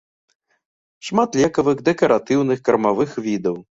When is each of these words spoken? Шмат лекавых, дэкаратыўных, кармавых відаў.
Шмат 1.11 1.37
лекавых, 1.43 1.77
дэкаратыўных, 1.91 2.67
кармавых 2.69 3.19
відаў. 3.27 3.55